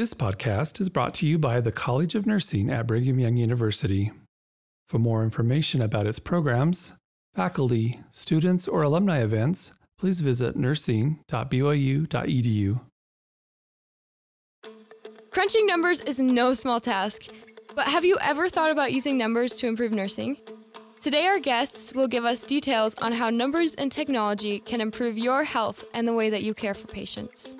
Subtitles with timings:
[0.00, 4.10] This podcast is brought to you by the College of Nursing at Brigham Young University.
[4.88, 6.94] For more information about its programs,
[7.34, 12.80] faculty, students, or alumni events, please visit nursing.byu.edu.
[15.30, 17.26] Crunching numbers is no small task,
[17.74, 20.38] but have you ever thought about using numbers to improve nursing?
[20.98, 25.44] Today, our guests will give us details on how numbers and technology can improve your
[25.44, 27.54] health and the way that you care for patients.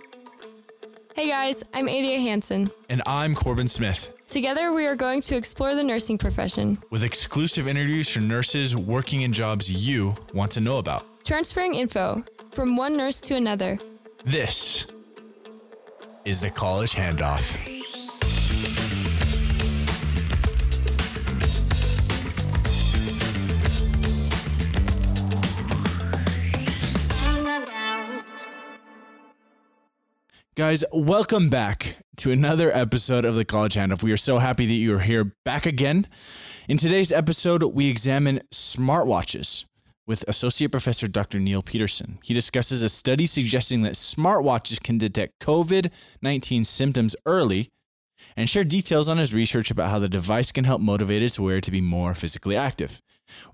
[1.15, 2.71] Hey guys, I'm Adia Hansen.
[2.89, 4.13] And I'm Corbin Smith.
[4.27, 9.23] Together, we are going to explore the nursing profession, with exclusive interviews for nurses working
[9.23, 11.05] in jobs you want to know about.
[11.25, 13.79] transferring info from one nurse to another.
[14.25, 14.87] This
[16.25, 17.59] is the college handoff.
[30.61, 34.03] Guys, welcome back to another episode of the College Handoff.
[34.03, 36.07] We are so happy that you are here back again.
[36.69, 39.65] In today's episode, we examine smartwatches
[40.07, 41.41] with Associate Professor Dr.
[41.41, 42.19] Neil Peterson.
[42.23, 47.71] He discusses a study suggesting that smartwatches can detect COVID 19 symptoms early
[48.37, 51.63] and share details on his research about how the device can help motivate its wearer
[51.63, 53.01] to be more physically active.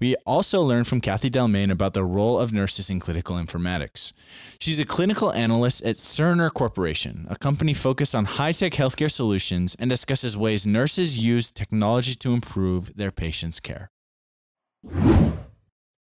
[0.01, 4.13] We also learned from Kathy Delmain about the role of nurses in clinical informatics.
[4.61, 9.77] She's a clinical analyst at Cerner Corporation, a company focused on high tech healthcare solutions,
[9.79, 13.91] and discusses ways nurses use technology to improve their patients' care.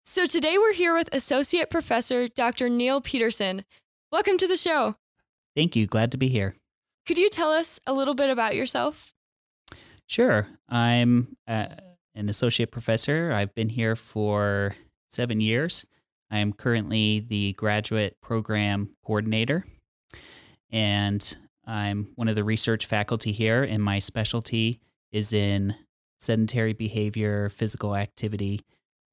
[0.03, 2.69] So today we're here with Associate Professor Dr.
[2.69, 3.63] Neil Peterson.
[4.11, 4.95] Welcome to the show.
[5.55, 5.85] Thank you.
[5.85, 6.55] Glad to be here.
[7.05, 9.13] Could you tell us a little bit about yourself?
[10.07, 10.47] Sure.
[10.67, 11.67] I'm uh,
[12.19, 13.31] an associate professor.
[13.31, 14.75] I've been here for
[15.09, 15.85] seven years.
[16.29, 19.65] I am currently the graduate program coordinator,
[20.69, 23.63] and I'm one of the research faculty here.
[23.63, 24.79] And my specialty
[25.11, 25.73] is in
[26.19, 28.59] sedentary behavior, physical activity,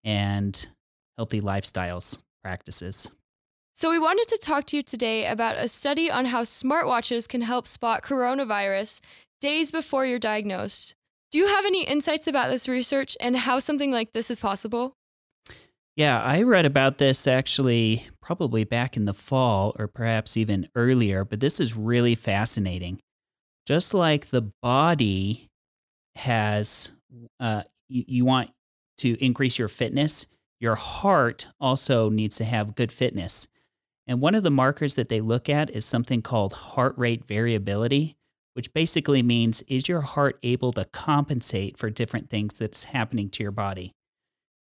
[0.04, 0.68] and
[1.16, 3.12] healthy lifestyles practices.
[3.72, 7.42] So, we wanted to talk to you today about a study on how smartwatches can
[7.42, 9.00] help spot coronavirus
[9.40, 10.95] days before you're diagnosed.
[11.32, 14.94] Do you have any insights about this research and how something like this is possible?
[15.96, 21.24] Yeah, I read about this actually probably back in the fall or perhaps even earlier,
[21.24, 23.00] but this is really fascinating.
[23.66, 25.48] Just like the body
[26.14, 26.92] has,
[27.40, 28.50] uh, you, you want
[28.98, 30.26] to increase your fitness,
[30.60, 33.48] your heart also needs to have good fitness.
[34.06, 38.16] And one of the markers that they look at is something called heart rate variability,
[38.56, 43.42] which basically means is your heart able to compensate for different things that's happening to
[43.42, 43.92] your body?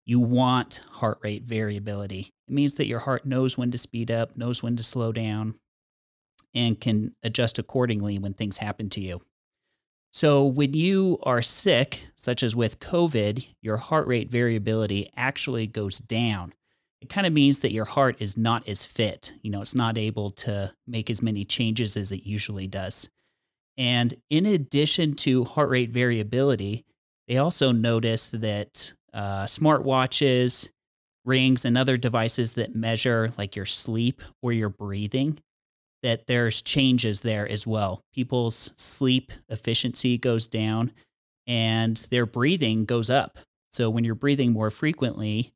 [0.05, 2.29] You want heart rate variability.
[2.47, 5.55] It means that your heart knows when to speed up, knows when to slow down,
[6.55, 9.23] and can adjust accordingly when things happen to you.
[10.13, 15.99] So, when you are sick, such as with COVID, your heart rate variability actually goes
[15.99, 16.53] down.
[17.01, 19.33] It kind of means that your heart is not as fit.
[19.41, 23.09] You know, it's not able to make as many changes as it usually does.
[23.77, 26.85] And in addition to heart rate variability,
[27.27, 30.69] they also noticed that uh, smartwatches,
[31.25, 35.39] rings, and other devices that measure like your sleep or your breathing,
[36.03, 38.03] that there's changes there as well.
[38.13, 40.91] People's sleep efficiency goes down
[41.47, 43.37] and their breathing goes up.
[43.71, 45.53] So when you're breathing more frequently,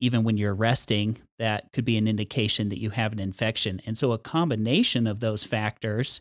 [0.00, 3.80] even when you're resting, that could be an indication that you have an infection.
[3.86, 6.20] And so a combination of those factors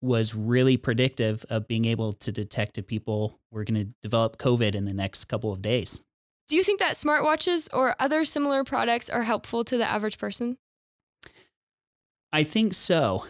[0.00, 4.74] was really predictive of being able to detect if people were going to develop COVID
[4.74, 6.02] in the next couple of days.
[6.46, 10.56] Do you think that smartwatches or other similar products are helpful to the average person?
[12.32, 13.26] I think so.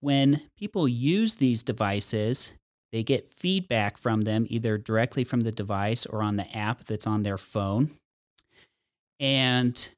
[0.00, 2.52] When people use these devices,
[2.92, 7.06] they get feedback from them either directly from the device or on the app that's
[7.06, 7.90] on their phone.
[9.20, 9.88] And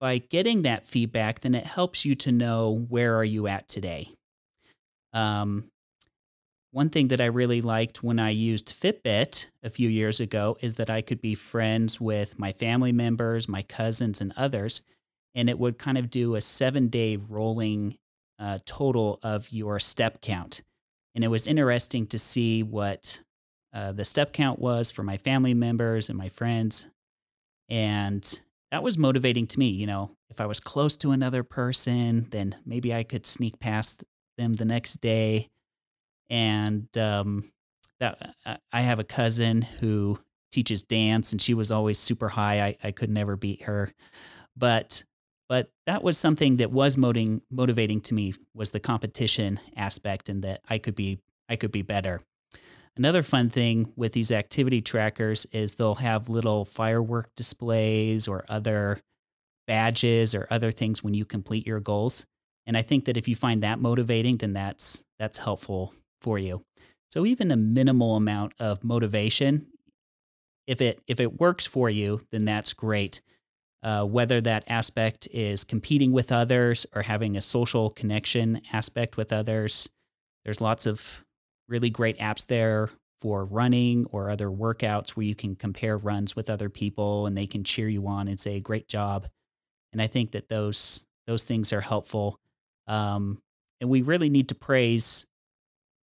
[0.00, 4.10] by getting that feedback, then it helps you to know where are you at today.
[5.14, 5.70] Um,
[6.72, 10.74] one thing that I really liked when I used Fitbit a few years ago is
[10.74, 14.82] that I could be friends with my family members, my cousins, and others,
[15.36, 17.96] and it would kind of do a seven day rolling
[18.40, 20.62] uh, total of your step count.
[21.14, 23.22] And it was interesting to see what
[23.72, 26.88] uh, the step count was for my family members and my friends.
[27.68, 28.40] And
[28.72, 29.68] that was motivating to me.
[29.68, 34.02] You know, if I was close to another person, then maybe I could sneak past
[34.36, 35.48] them the next day.
[36.30, 37.44] And um,
[38.00, 38.34] that
[38.72, 40.18] I have a cousin who
[40.52, 42.62] teaches dance, and she was always super high.
[42.62, 43.92] I, I could never beat her,
[44.56, 45.04] but
[45.48, 50.42] but that was something that was motivating motivating to me was the competition aspect and
[50.42, 52.22] that I could be I could be better.
[52.96, 59.00] Another fun thing with these activity trackers is they'll have little firework displays or other
[59.66, 62.24] badges or other things when you complete your goals.
[62.66, 66.64] And I think that if you find that motivating, then that's that's helpful for you.
[67.10, 69.66] So even a minimal amount of motivation,
[70.66, 73.20] if it if it works for you, then that's great.
[73.82, 79.30] Uh, whether that aspect is competing with others or having a social connection aspect with
[79.30, 79.88] others,
[80.44, 81.22] there's lots of
[81.68, 82.88] really great apps there
[83.20, 87.46] for running or other workouts where you can compare runs with other people and they
[87.46, 89.26] can cheer you on and say great job
[89.92, 92.38] and i think that those those things are helpful
[92.86, 93.40] um,
[93.80, 95.26] and we really need to praise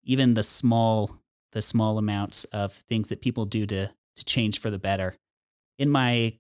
[0.03, 1.11] even the small
[1.51, 5.15] the small amounts of things that people do to to change for the better.
[5.77, 6.33] In my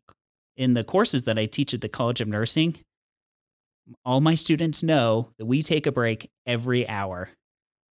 [0.57, 2.75] in the courses that i teach at the college of nursing
[4.03, 7.29] all my students know that we take a break every hour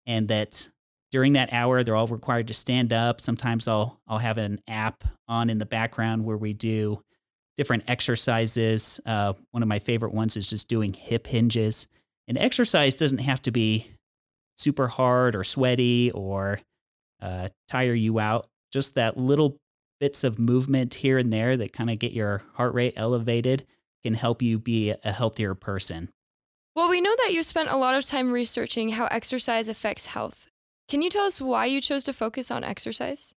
[0.07, 0.69] and that
[1.11, 3.21] during that hour they're all required to stand up.
[3.21, 7.03] Sometimes i'll i'll have an app on in the background where we do
[7.57, 9.01] different exercises.
[9.05, 11.89] Uh, one of my favorite ones is just doing hip hinges
[12.31, 13.91] and exercise doesn't have to be
[14.57, 16.61] super hard or sweaty or
[17.21, 19.57] uh, tire you out just that little
[19.99, 23.67] bits of movement here and there that kind of get your heart rate elevated
[24.05, 26.09] can help you be a healthier person
[26.77, 30.47] Well, we know that you spent a lot of time researching how exercise affects health.
[30.89, 33.35] Can you tell us why you chose to focus on exercise?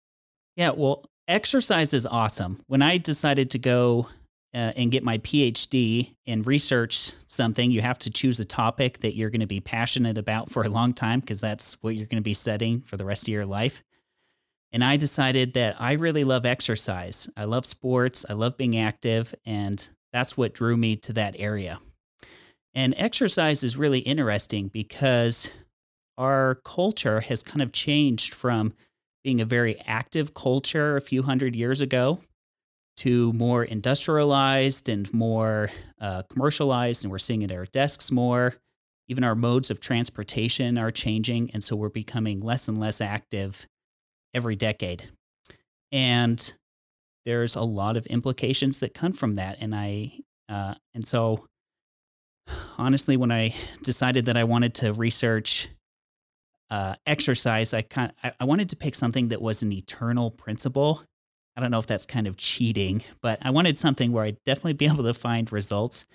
[0.55, 2.61] Yeah, well, exercise is awesome.
[2.67, 4.07] When I decided to go
[4.53, 9.15] uh, and get my PhD and research something, you have to choose a topic that
[9.15, 12.21] you're going to be passionate about for a long time because that's what you're going
[12.21, 13.83] to be studying for the rest of your life.
[14.71, 17.29] And I decided that I really love exercise.
[17.35, 21.79] I love sports, I love being active, and that's what drew me to that area.
[22.75, 25.51] And exercise is really interesting because
[26.17, 28.73] our culture has kind of changed from
[29.23, 32.19] being a very active culture a few hundred years ago
[32.97, 35.69] to more industrialized and more
[35.99, 37.03] uh, commercialized.
[37.03, 38.55] And we're seeing it at our desks more.
[39.07, 41.51] Even our modes of transportation are changing.
[41.51, 43.67] And so we're becoming less and less active
[44.33, 45.09] every decade.
[45.91, 46.53] And
[47.25, 49.57] there's a lot of implications that come from that.
[49.59, 50.13] And I,
[50.49, 51.47] uh, and so
[52.77, 55.69] honestly, when I decided that I wanted to research
[56.69, 61.03] uh, exercise, I kind I, I wanted to pick something that was an eternal principle.
[61.55, 64.73] I don't know if that's kind of cheating, but I wanted something where I'd definitely
[64.73, 66.05] be able to find results.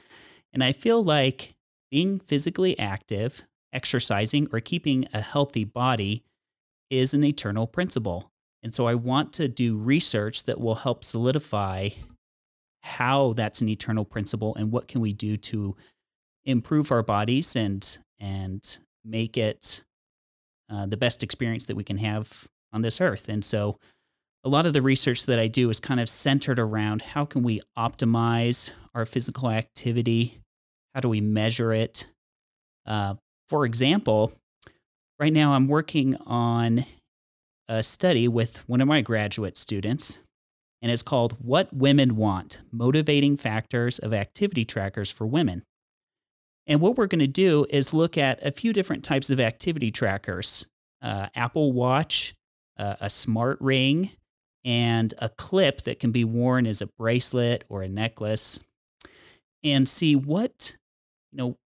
[0.52, 1.54] And I feel like
[1.90, 6.22] being physically active, exercising, or keeping a healthy body
[6.90, 8.30] is an eternal principle.
[8.62, 11.90] And so I want to do research that will help solidify
[12.82, 15.76] how that's an eternal principle and what can we do to
[16.44, 19.84] improve our bodies and and make it
[20.70, 23.28] uh, the best experience that we can have on this earth.
[23.28, 23.78] And so,
[24.44, 27.42] a lot of the research that I do is kind of centered around how can
[27.42, 30.40] we optimize our physical activity?
[30.94, 32.06] How do we measure it?
[32.86, 33.14] Uh,
[33.48, 34.32] for example,
[35.18, 36.84] right now I'm working on
[37.68, 40.18] a study with one of my graduate students,
[40.80, 45.62] and it's called What Women Want Motivating Factors of Activity Trackers for Women.
[46.66, 49.90] And what we're going to do is look at a few different types of activity
[49.90, 50.66] trackers
[51.00, 52.34] uh, Apple Watch,
[52.76, 54.10] uh, a smart ring,
[54.68, 58.62] and a clip that can be worn as a bracelet or a necklace,
[59.64, 60.76] and see what,
[61.32, 61.56] you know,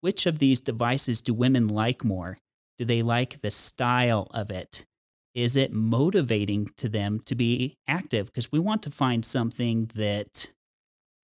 [0.00, 2.38] which of these devices do women like more?
[2.78, 4.86] Do they like the style of it?
[5.34, 8.26] Is it motivating to them to be active?
[8.26, 10.50] Because we want to find something that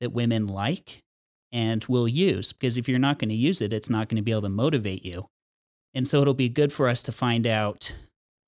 [0.01, 1.03] that women like
[1.53, 4.23] and will use because if you're not going to use it, it's not going to
[4.23, 5.29] be able to motivate you.
[5.95, 7.95] And so it'll be good for us to find out,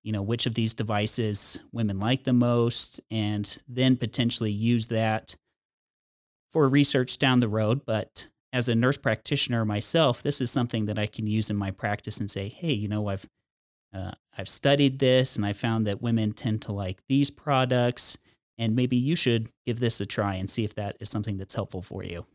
[0.02, 5.36] you know, which of these devices women like the most and then potentially use that
[6.50, 7.82] for research down the road.
[7.86, 11.70] But as a nurse practitioner myself, this is something that I can use in my
[11.70, 13.26] practice and say, hey, you know, I've
[13.94, 18.16] uh, I've studied this and I found that women tend to like these products,
[18.56, 21.54] and maybe you should give this a try and see if that is something that's
[21.54, 22.26] helpful for you.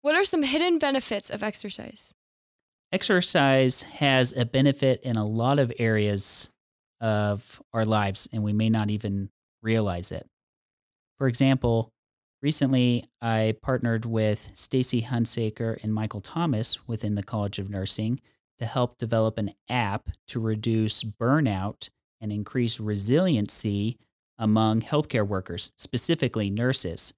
[0.00, 2.14] What are some hidden benefits of exercise?
[2.90, 6.50] Exercise has a benefit in a lot of areas
[7.04, 9.28] of our lives, and we may not even
[9.62, 10.26] realize it.
[11.18, 11.92] For example,
[12.40, 18.20] recently I partnered with Stacy Hunsaker and Michael Thomas within the College of Nursing
[18.56, 21.90] to help develop an app to reduce burnout
[22.22, 23.98] and increase resiliency
[24.38, 27.12] among healthcare workers, specifically nurses.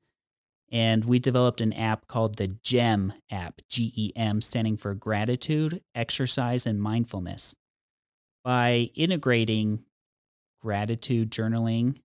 [0.72, 5.80] And we developed an app called the GEM app, G E M, standing for Gratitude,
[5.94, 7.54] Exercise, and Mindfulness.
[8.46, 9.82] By integrating
[10.62, 12.00] gratitude journaling,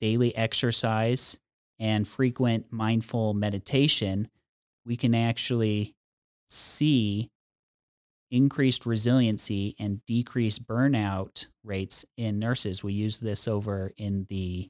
[0.00, 1.40] daily exercise,
[1.80, 4.28] and frequent mindful meditation,
[4.86, 5.96] we can actually
[6.46, 7.32] see
[8.30, 12.84] increased resiliency and decreased burnout rates in nurses.
[12.84, 14.68] We use this over in the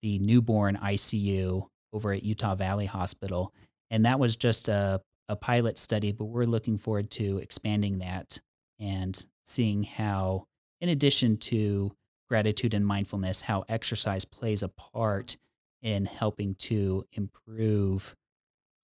[0.00, 3.52] the newborn ICU over at Utah Valley Hospital.
[3.90, 8.40] And that was just a, a pilot study, but we're looking forward to expanding that
[8.80, 10.44] and seeing how,
[10.80, 11.92] in addition to
[12.28, 15.36] gratitude and mindfulness, how exercise plays a part
[15.82, 18.14] in helping to improve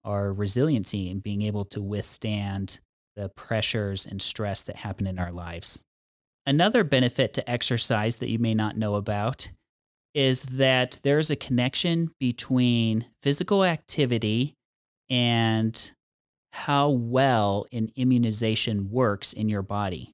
[0.03, 2.79] our resiliency and being able to withstand
[3.15, 5.81] the pressures and stress that happen in our lives.
[6.45, 9.51] Another benefit to exercise that you may not know about
[10.13, 14.53] is that there's a connection between physical activity
[15.09, 15.91] and
[16.57, 20.11] how well an immunization works in your body.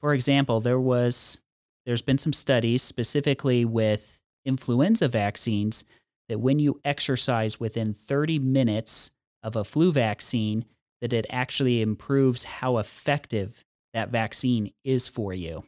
[0.00, 1.42] For example, there was
[1.84, 5.84] there's been some studies specifically with influenza vaccines
[6.28, 9.10] that when you exercise within 30 minutes
[9.42, 10.64] of a flu vaccine
[11.02, 15.64] that it actually improves how effective that vaccine is for you.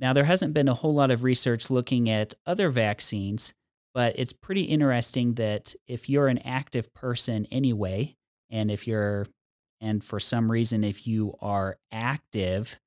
[0.00, 3.54] Now, there hasn't been a whole lot of research looking at other vaccines,
[3.94, 8.16] but it's pretty interesting that if you're an active person anyway,
[8.50, 9.26] and if you're,
[9.80, 12.78] and for some reason, if you are active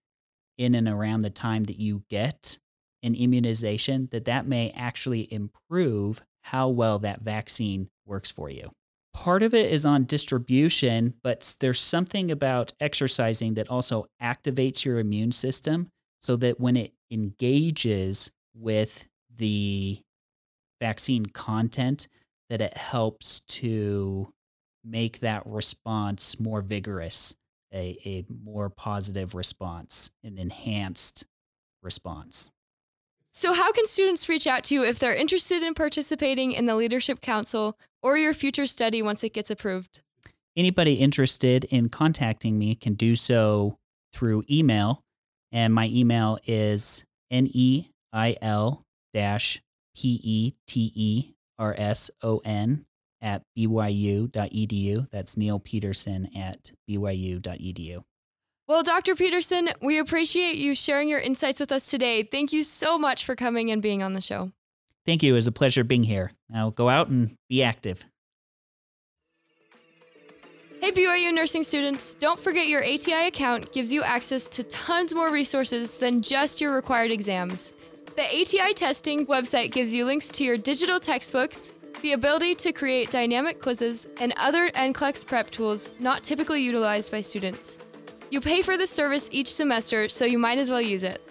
[0.57, 2.57] in and around the time that you get
[3.03, 8.71] an immunization, that that may actually improve how well that vaccine works for you.
[9.13, 14.99] Part of it is on distribution, but there's something about exercising that also activates your
[14.99, 15.89] immune system
[16.19, 19.99] so that when it engages with the
[20.79, 22.07] vaccine content
[22.49, 24.31] that it helps to
[24.83, 27.35] make that response more vigorous,
[27.73, 31.25] a, a more positive response, an enhanced
[31.81, 32.49] response.
[33.31, 36.75] So, how can students reach out to you if they're interested in participating in the
[36.75, 40.01] Leadership Council or your future study once it gets approved?
[40.57, 43.77] Anybody interested in contacting me can do so
[44.11, 45.01] through email
[45.51, 49.61] and my email is neil dash
[49.95, 52.85] p e t e r s o n
[53.21, 55.09] at byu.edu.
[55.11, 58.03] That's Neil Peterson at byu.edu.
[58.67, 59.15] Well, Dr.
[59.15, 62.23] Peterson, we appreciate you sharing your insights with us today.
[62.23, 64.51] Thank you so much for coming and being on the show.
[65.05, 65.33] Thank you.
[65.33, 66.31] It was a pleasure being here.
[66.49, 68.05] Now go out and be active.
[70.81, 75.31] Hey BYU nursing students, don't forget your ATI account gives you access to tons more
[75.31, 77.73] resources than just your required exams.
[78.15, 83.11] The ATI testing website gives you links to your digital textbooks, the ability to create
[83.11, 87.79] dynamic quizzes, and other NCLEX prep tools not typically utilized by students.
[88.29, 91.21] You pay for this service each semester, so you might as well use it.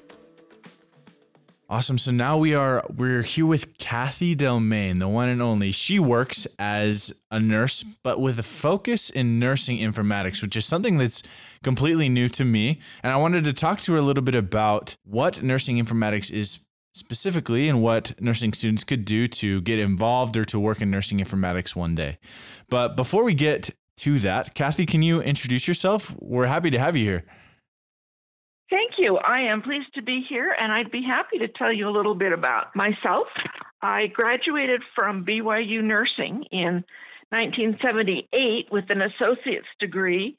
[1.70, 1.98] Awesome.
[1.98, 5.70] So now we are we're here with Kathy Delmain, the one and only.
[5.70, 10.98] She works as a nurse, but with a focus in nursing informatics, which is something
[10.98, 11.22] that's
[11.62, 12.80] completely new to me.
[13.04, 16.66] And I wanted to talk to her a little bit about what nursing informatics is
[16.92, 21.18] specifically and what nursing students could do to get involved or to work in nursing
[21.18, 22.18] informatics one day.
[22.68, 26.16] But before we get to that, Kathy, can you introduce yourself?
[26.20, 27.24] We're happy to have you here.
[28.70, 29.18] Thank you.
[29.18, 32.14] I am pleased to be here, and I'd be happy to tell you a little
[32.14, 33.26] bit about myself.
[33.82, 36.84] I graduated from BYU Nursing in
[37.30, 40.36] 1978 with an associate's degree,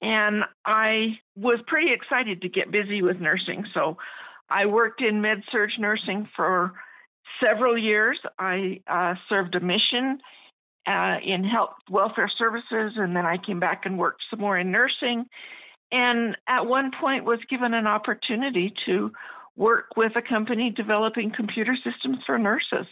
[0.00, 3.64] and I was pretty excited to get busy with nursing.
[3.74, 3.98] So
[4.48, 6.72] I worked in med surg nursing for
[7.42, 8.18] several years.
[8.38, 10.18] I uh, served a mission
[10.86, 14.70] uh, in health welfare services, and then I came back and worked some more in
[14.70, 15.26] nursing
[15.90, 19.12] and at one point was given an opportunity to
[19.56, 22.86] work with a company developing computer systems for nurses.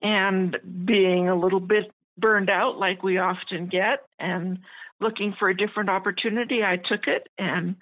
[0.00, 4.58] And being a little bit burned out, like we often get, and
[5.00, 7.28] looking for a different opportunity, I took it.
[7.38, 7.76] And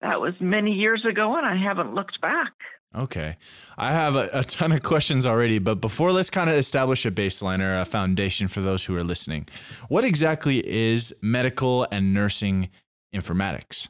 [0.00, 2.52] that was many years ago, and I haven't looked back.
[2.96, 3.36] Okay.
[3.76, 7.10] I have a, a, ton of questions already, but before let's kind of establish a
[7.10, 9.46] baseline or a foundation for those who are listening.
[9.88, 12.70] What exactly is medical and nursing
[13.14, 13.88] informatics?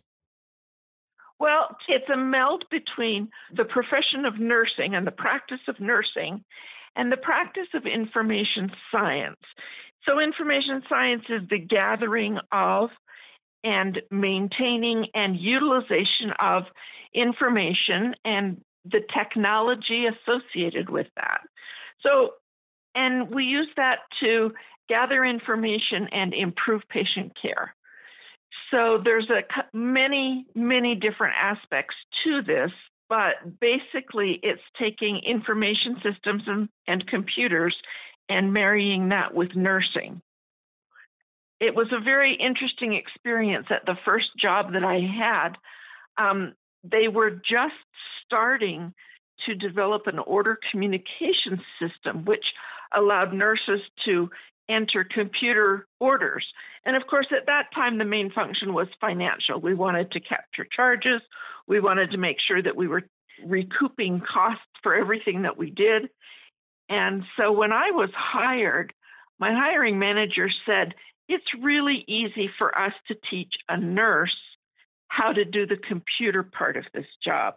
[1.38, 6.42] Well, it's a meld between the profession of nursing and the practice of nursing
[6.96, 9.38] and the practice of information science.
[10.08, 12.90] So, information science is the gathering of
[13.64, 16.64] and maintaining and utilization of
[17.14, 21.40] information and the technology associated with that.
[22.06, 22.30] So,
[22.94, 24.52] and we use that to
[24.88, 27.74] gather information and improve patient care.
[28.74, 32.70] So there's a many many different aspects to this,
[33.08, 37.74] but basically it's taking information systems and, and computers
[38.28, 40.20] and marrying that with nursing.
[41.60, 45.56] It was a very interesting experience at the first job that I had.
[46.16, 47.74] Um, they were just
[48.24, 48.94] starting
[49.46, 52.44] to develop an order communication system, which
[52.94, 54.30] allowed nurses to
[54.68, 56.46] enter computer orders.
[56.84, 59.60] And of course, at that time, the main function was financial.
[59.60, 61.22] We wanted to capture charges,
[61.66, 63.02] we wanted to make sure that we were
[63.44, 66.08] recouping costs for everything that we did.
[66.88, 68.92] And so when I was hired,
[69.38, 70.94] my hiring manager said,
[71.28, 74.36] It's really easy for us to teach a nurse
[75.08, 77.54] how to do the computer part of this job.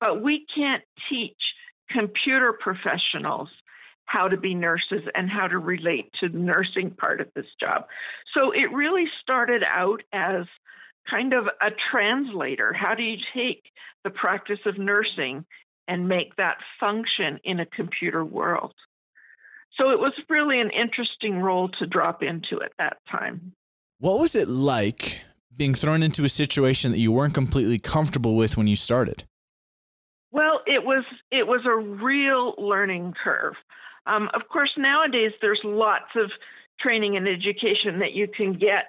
[0.00, 1.38] But we can't teach
[1.90, 3.48] computer professionals
[4.06, 7.86] how to be nurses and how to relate to the nursing part of this job.
[8.36, 10.46] So it really started out as
[11.08, 12.72] kind of a translator.
[12.72, 13.62] How do you take
[14.04, 15.44] the practice of nursing
[15.88, 18.74] and make that function in a computer world?
[19.80, 23.52] So it was really an interesting role to drop into at that time.
[23.98, 25.22] What was it like
[25.56, 29.24] being thrown into a situation that you weren't completely comfortable with when you started?
[30.30, 33.54] Well, it was it was a real learning curve.
[34.06, 36.30] Um, of course, nowadays there's lots of
[36.80, 38.86] training and education that you can get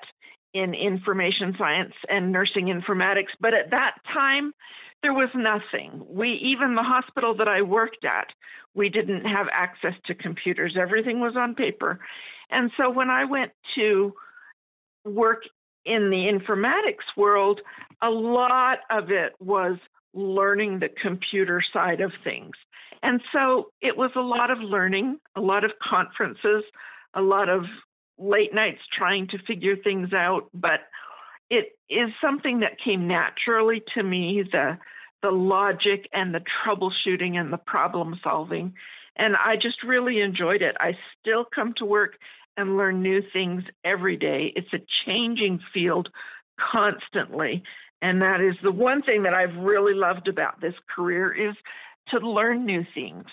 [0.54, 4.54] in information science and nursing informatics, but at that time
[5.06, 6.04] there was nothing.
[6.10, 8.26] We even the hospital that I worked at,
[8.74, 10.76] we didn't have access to computers.
[10.82, 12.00] Everything was on paper.
[12.50, 14.16] And so when I went to
[15.04, 15.44] work
[15.86, 17.62] in the informatics world,
[18.02, 19.78] a lot of it was
[20.16, 22.56] learning the computer side of things.
[23.04, 26.64] And so it was a lot of learning, a lot of conferences,
[27.14, 27.66] a lot of
[28.18, 30.80] late nights trying to figure things out, but
[31.52, 34.80] it is something that came naturally to me the
[35.26, 38.74] the logic and the troubleshooting and the problem solving
[39.18, 40.76] and I just really enjoyed it.
[40.80, 42.18] I still come to work
[42.58, 44.54] and learn new things every day.
[44.56, 46.10] It's a changing field
[46.74, 47.64] constantly.
[48.02, 51.56] And that is the one thing that I've really loved about this career is
[52.10, 53.26] to learn new things.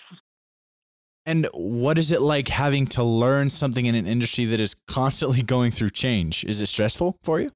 [1.27, 5.43] And what is it like having to learn something in an industry that is constantly
[5.47, 6.45] going through change?
[6.45, 7.51] Is it stressful for you?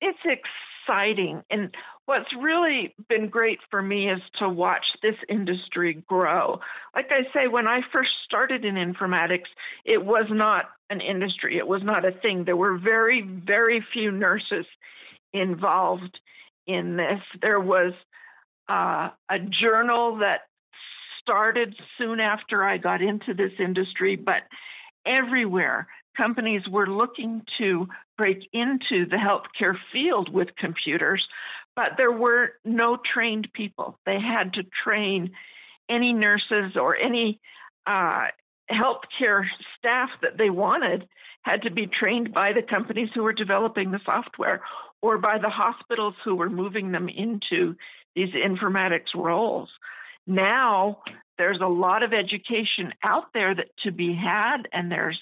[0.00, 0.67] It's exciting.
[0.88, 1.74] And
[2.06, 6.60] what's really been great for me is to watch this industry grow.
[6.94, 9.48] Like I say, when I first started in informatics,
[9.84, 12.44] it was not an industry, it was not a thing.
[12.44, 14.64] There were very, very few nurses
[15.32, 16.18] involved
[16.66, 17.20] in this.
[17.42, 17.92] There was
[18.68, 20.40] uh, a journal that
[21.20, 24.42] started soon after I got into this industry, but
[25.06, 27.86] everywhere companies were looking to
[28.18, 31.24] break into the healthcare field with computers,
[31.76, 33.96] but there were no trained people.
[34.04, 35.30] They had to train
[35.88, 37.40] any nurses or any
[37.86, 38.26] uh,
[38.70, 39.44] healthcare
[39.78, 41.08] staff that they wanted
[41.42, 44.60] had to be trained by the companies who were developing the software
[45.00, 47.76] or by the hospitals who were moving them into
[48.14, 49.70] these informatics roles.
[50.26, 50.98] Now
[51.38, 55.18] there's a lot of education out there that to be had, and there's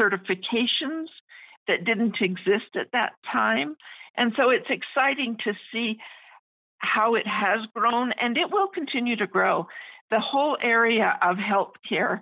[0.00, 1.06] certifications
[1.66, 3.76] that didn't exist at that time.
[4.16, 5.98] And so it's exciting to see
[6.78, 9.66] how it has grown, and it will continue to grow.
[10.10, 12.20] The whole area of healthcare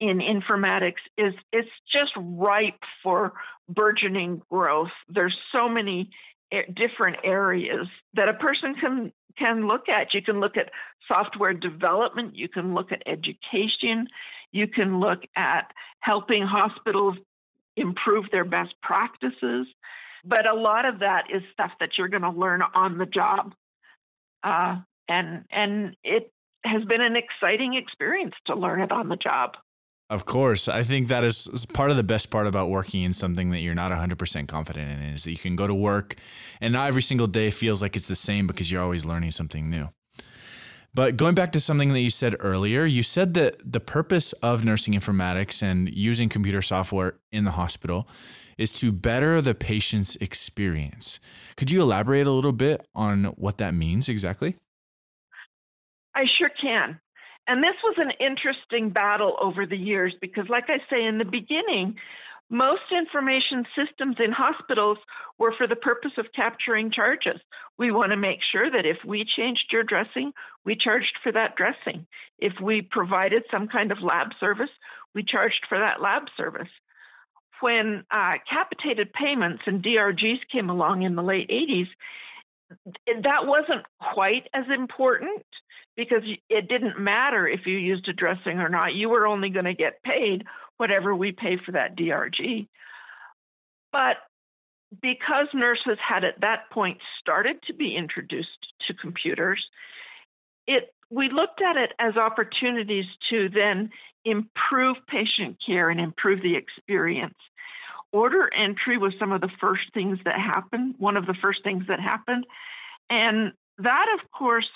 [0.00, 3.34] in informatics is it's just ripe for
[3.68, 4.90] burgeoning growth.
[5.08, 6.10] There's so many
[6.50, 10.12] eh, different areas that a person can can look at.
[10.12, 10.70] You can look at
[11.10, 14.08] software development, you can look at education,
[14.52, 17.16] you can look at helping hospitals
[17.76, 19.66] improve their best practices.
[20.24, 23.54] But a lot of that is stuff that you're going to learn on the job.
[24.44, 24.76] Uh,
[25.08, 26.32] and and it
[26.64, 29.56] has been an exciting experience to learn it on the job.
[30.10, 30.68] Of course.
[30.68, 33.74] I think that is part of the best part about working in something that you're
[33.74, 36.16] not 100% confident in is that you can go to work
[36.60, 39.70] and not every single day feels like it's the same because you're always learning something
[39.70, 39.88] new.
[40.94, 44.62] But going back to something that you said earlier, you said that the purpose of
[44.62, 48.06] nursing informatics and using computer software in the hospital
[48.58, 51.18] is to better the patient's experience.
[51.56, 54.56] Could you elaborate a little bit on what that means exactly?
[56.14, 57.00] I sure can.
[57.48, 61.24] And this was an interesting battle over the years because, like I say in the
[61.24, 61.96] beginning,
[62.52, 64.98] Most information systems in hospitals
[65.38, 67.40] were for the purpose of capturing charges.
[67.78, 71.56] We want to make sure that if we changed your dressing, we charged for that
[71.56, 72.06] dressing.
[72.38, 74.68] If we provided some kind of lab service,
[75.14, 76.68] we charged for that lab service.
[77.62, 81.88] When uh, capitated payments and DRGs came along in the late 80s,
[83.06, 85.42] that wasn't quite as important
[85.96, 88.92] because it didn't matter if you used a dressing or not.
[88.92, 90.44] You were only going to get paid
[90.76, 92.66] whatever we pay for that DRG.
[93.92, 94.16] But
[95.00, 98.48] because nurses had at that point started to be introduced
[98.86, 99.64] to computers,
[100.66, 103.90] it we looked at it as opportunities to then
[104.24, 107.36] improve patient care and improve the experience.
[108.12, 111.84] Order entry was some of the first things that happened, one of the first things
[111.88, 112.46] that happened.
[113.10, 114.68] And that, of course,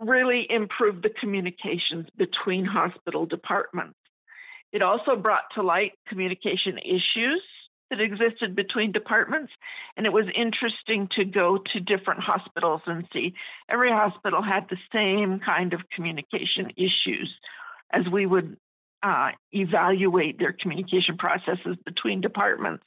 [0.00, 3.98] really improved the communications between hospital departments.
[4.72, 7.42] It also brought to light communication issues
[7.90, 9.50] that existed between departments,
[9.96, 13.34] and it was interesting to go to different hospitals and see
[13.68, 17.32] every hospital had the same kind of communication issues
[17.90, 18.56] as we would
[19.02, 22.84] uh, evaluate their communication processes between departments.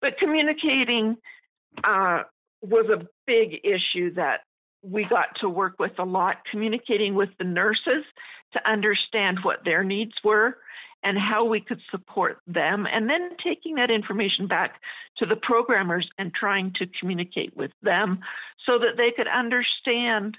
[0.00, 1.16] But communicating
[1.84, 2.22] uh,
[2.62, 4.40] was a big issue that
[4.82, 8.04] we got to work with a lot, communicating with the nurses
[8.54, 10.56] to understand what their needs were
[11.02, 14.80] and how we could support them, and then taking that information back
[15.18, 18.20] to the programmers and trying to communicate with them
[18.68, 20.36] so that they could understand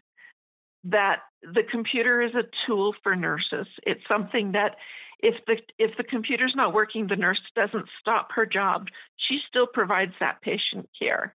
[0.86, 3.68] that the computer is a tool for nurses.
[3.84, 4.76] It's something that
[5.20, 8.88] if the if the computer's not working, the nurse doesn't stop her job.
[9.30, 11.34] She still provides that patient care.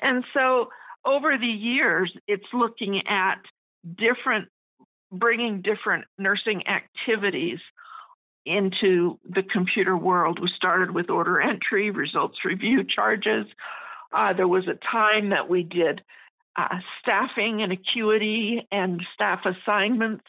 [0.00, 0.68] And so
[1.06, 3.40] over the years, it's looking at
[3.96, 4.48] different,
[5.10, 7.58] bringing different nursing activities
[8.46, 10.38] into the computer world.
[10.40, 13.46] We started with order entry, results review, charges.
[14.12, 16.02] Uh, there was a time that we did
[16.56, 20.24] uh, staffing and acuity and staff assignments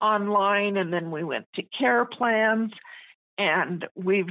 [0.00, 2.72] online, and then we went to care plans.
[3.38, 4.28] And we've,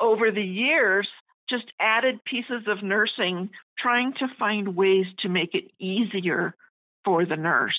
[0.00, 1.08] over the years,
[1.48, 6.54] just added pieces of nursing, trying to find ways to make it easier
[7.04, 7.78] for the nurse.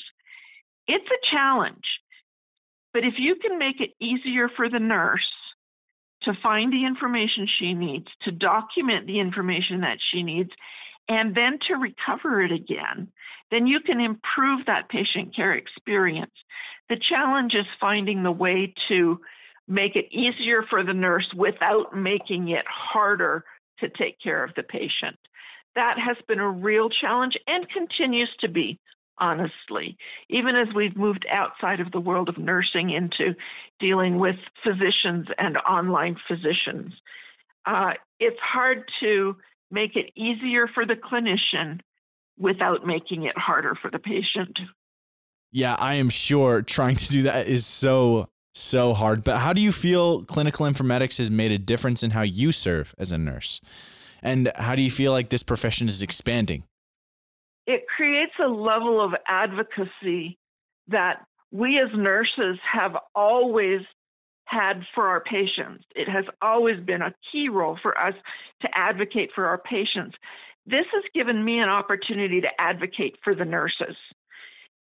[0.87, 1.85] It's a challenge,
[2.93, 5.27] but if you can make it easier for the nurse
[6.23, 10.51] to find the information she needs, to document the information that she needs,
[11.09, 13.11] and then to recover it again,
[13.51, 16.31] then you can improve that patient care experience.
[16.89, 19.19] The challenge is finding the way to
[19.67, 23.43] make it easier for the nurse without making it harder
[23.79, 25.17] to take care of the patient.
[25.75, 28.79] That has been a real challenge and continues to be,
[29.17, 29.97] honestly,
[30.29, 33.35] even as we've moved outside of the world of nursing into
[33.79, 36.93] dealing with physicians and online physicians.
[37.65, 39.35] Uh, it's hard to
[39.71, 41.79] make it easier for the clinician
[42.37, 44.57] without making it harder for the patient.
[45.51, 49.23] Yeah, I am sure trying to do that is so so hard.
[49.23, 52.93] But how do you feel clinical informatics has made a difference in how you serve
[52.97, 53.61] as a nurse?
[54.21, 56.63] And how do you feel like this profession is expanding?
[57.65, 60.37] It creates a level of advocacy
[60.87, 63.81] that we as nurses have always
[64.45, 65.85] had for our patients.
[65.95, 68.13] It has always been a key role for us
[68.61, 70.15] to advocate for our patients.
[70.65, 73.95] This has given me an opportunity to advocate for the nurses.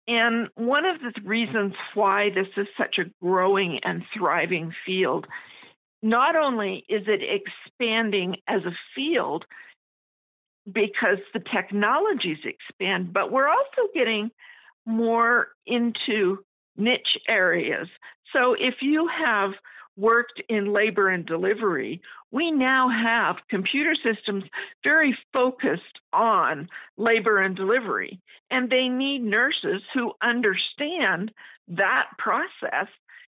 [0.08, 5.28] And one of the reasons why this is such a growing and thriving field,
[6.02, 9.46] not only is it expanding as a field
[10.74, 14.32] because the technologies expand, but we're also getting
[14.86, 16.40] more into
[16.78, 17.88] niche areas.
[18.36, 19.52] So if you have
[19.98, 22.02] worked in labor and delivery,
[22.32, 24.44] we now have computer systems
[24.86, 28.20] very focused on labor and delivery.
[28.50, 31.32] And they need nurses who understand
[31.68, 32.88] that process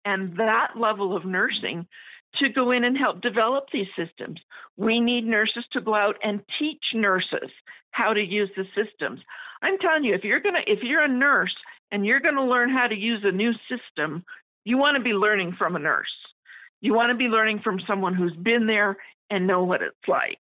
[0.05, 1.87] and that level of nursing
[2.37, 4.41] to go in and help develop these systems.
[4.77, 7.51] We need nurses to go out and teach nurses
[7.91, 9.21] how to use the systems.
[9.63, 11.55] I'm telling you, if you're gonna if you're a nurse
[11.91, 14.25] and you're gonna learn how to use a new system,
[14.65, 16.07] you want to be learning from a nurse.
[16.81, 18.97] You want to be learning from someone who's been there
[19.29, 20.39] and know what it's like.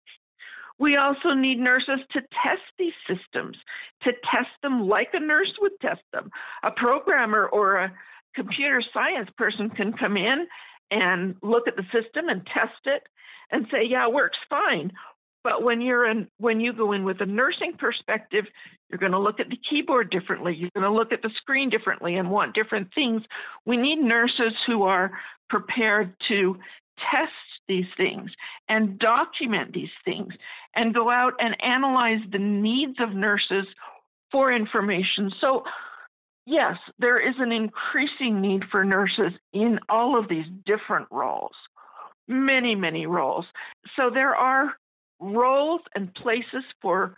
[0.78, 3.56] We also need nurses to test these systems,
[4.02, 6.30] to test them like a nurse would test them.
[6.62, 7.92] A programmer or a
[8.34, 10.46] computer science person can come in
[10.90, 13.02] and look at the system and test it
[13.50, 14.92] and say, yeah, it works fine.
[15.44, 18.44] But when you're in, when you go in with a nursing perspective,
[18.90, 20.54] you're going to look at the keyboard differently.
[20.56, 23.22] You're going to look at the screen differently and want different things.
[23.64, 25.12] We need nurses who are
[25.48, 26.56] prepared to
[27.12, 27.32] test
[27.68, 28.30] these things
[28.68, 30.32] and document these things
[30.74, 33.66] and go out and analyze the needs of nurses
[34.32, 35.30] for information.
[35.40, 35.62] So,
[36.46, 41.54] yes, there is an increasing need for nurses in all of these different roles,
[42.28, 43.44] many, many roles.
[43.98, 44.74] So, there are
[45.20, 47.14] roles and places for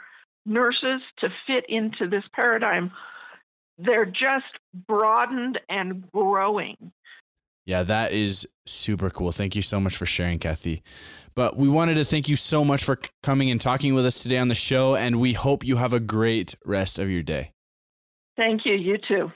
[0.46, 2.90] nurses to fit into this paradigm.
[3.78, 4.46] They're just
[4.88, 6.92] broadened and growing.
[7.66, 9.30] Yeah, that is super cool.
[9.30, 10.82] Thank you so much for sharing, Kathy.
[11.34, 14.38] But we wanted to thank you so much for coming and talking with us today
[14.38, 17.52] on the show, and we hope you have a great rest of your day.
[18.38, 18.74] Thank you.
[18.74, 19.32] You too.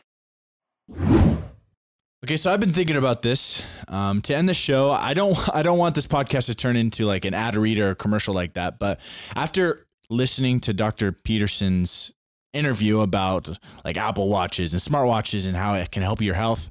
[2.24, 3.64] Okay, so I've been thinking about this.
[3.88, 7.04] Um, to end the show, I don't, I don't want this podcast to turn into
[7.04, 8.78] like an ad read or commercial like that.
[8.78, 9.00] But
[9.34, 11.10] after listening to Dr.
[11.10, 12.12] Peterson's
[12.52, 13.48] interview about
[13.84, 16.70] like Apple watches and smartwatches and how it can help your health,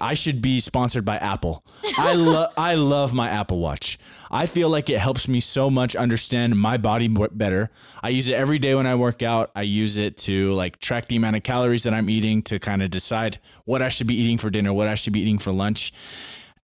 [0.00, 1.62] I should be sponsored by Apple.
[1.96, 3.98] I love I love my Apple Watch.
[4.30, 7.70] I feel like it helps me so much understand my body better.
[8.02, 9.50] I use it every day when I work out.
[9.56, 12.82] I use it to like track the amount of calories that I'm eating to kind
[12.82, 15.52] of decide what I should be eating for dinner, what I should be eating for
[15.52, 15.92] lunch.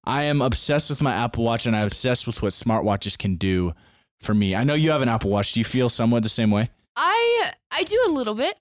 [0.04, 3.74] I am obsessed with my Apple Watch and I'm obsessed with what smartwatches can do
[4.20, 4.56] for me.
[4.56, 5.54] I know you have an Apple Watch.
[5.54, 6.70] Do you feel somewhat the same way?
[6.96, 8.60] I I do a little bit.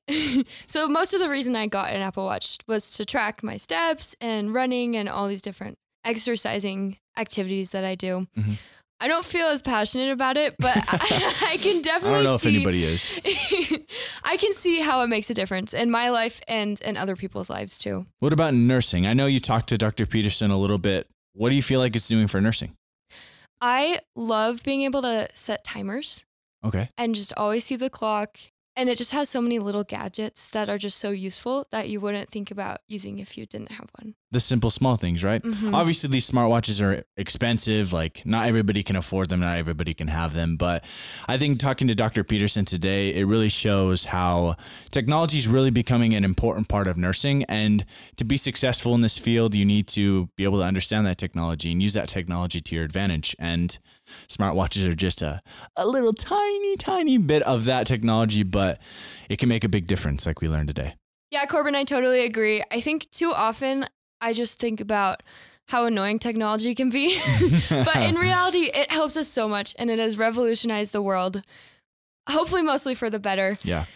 [0.67, 4.17] so most of the reason I got an Apple Watch was to track my steps
[4.21, 8.27] and running and all these different exercising activities that I do.
[8.37, 8.53] Mm-hmm.
[9.01, 12.19] I don't feel as passionate about it, but I, I, can definitely.
[12.19, 13.11] I don't know see, if anybody is.
[14.25, 17.51] I can see how it makes a difference in my life and in other people's
[17.51, 18.07] lives too.
[18.21, 19.07] What about nursing?
[19.07, 20.07] I know you talked to Dr.
[20.07, 21.09] Peterson a little bit.
[21.35, 22.77] What do you feel like it's doing for nursing?
[23.61, 26.25] I love being able to set timers
[26.65, 26.89] Okay.
[26.97, 28.39] And just always see the clock.
[28.77, 32.01] And it just has so many little gadgets that are just so useful that you
[32.01, 34.17] wouldn't think about using if you didn't have one.
[34.33, 35.41] The simple, small things, right?
[35.41, 35.73] Mm-hmm.
[35.73, 37.93] Obviously, these smartwatches are expensive.
[37.93, 40.57] Like, not everybody can afford them, not everybody can have them.
[40.57, 40.85] But
[41.29, 42.25] I think talking to Dr.
[42.25, 44.57] Peterson today, it really shows how
[44.91, 47.45] technology is really becoming an important part of nursing.
[47.45, 47.85] And
[48.17, 51.71] to be successful in this field, you need to be able to understand that technology
[51.71, 53.37] and use that technology to your advantage.
[53.39, 53.79] And
[54.29, 55.41] smartwatches are just a,
[55.77, 58.81] a little tiny, tiny bit of that technology, but
[59.29, 60.95] it can make a big difference, like we learned today.
[61.31, 62.63] Yeah, Corbin, I totally agree.
[62.71, 63.87] I think too often
[64.21, 65.23] I just think about
[65.69, 67.19] how annoying technology can be.
[67.71, 71.43] but in reality, it helps us so much and it has revolutionized the world,
[72.29, 73.59] hopefully, mostly for the better.
[73.63, 73.87] Yeah.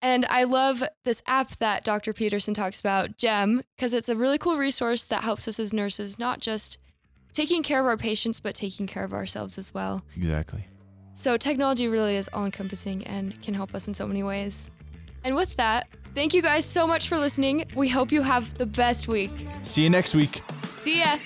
[0.00, 2.12] And I love this app that Dr.
[2.12, 6.18] Peterson talks about, GEM, because it's a really cool resource that helps us as nurses
[6.18, 6.78] not just
[7.32, 10.02] taking care of our patients, but taking care of ourselves as well.
[10.16, 10.66] Exactly.
[11.12, 14.70] So technology really is all encompassing and can help us in so many ways.
[15.24, 17.64] And with that, thank you guys so much for listening.
[17.74, 19.32] We hope you have the best week.
[19.62, 20.42] See you next week.
[20.64, 21.18] See ya.